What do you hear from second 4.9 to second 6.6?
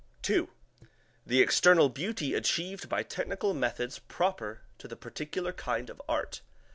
particular kind of art.